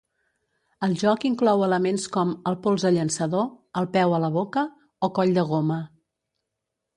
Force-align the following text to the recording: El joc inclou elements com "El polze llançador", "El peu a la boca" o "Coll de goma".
El 0.85 0.93
joc 1.01 1.25
inclou 1.27 1.65
elements 1.65 2.07
com 2.15 2.31
"El 2.51 2.57
polze 2.63 2.91
llançador", 2.95 3.45
"El 3.83 3.87
peu 3.99 4.17
a 4.19 4.23
la 4.25 4.33
boca" 4.39 4.65
o 5.09 5.13
"Coll 5.19 5.37
de 5.37 5.45
goma". 5.53 5.79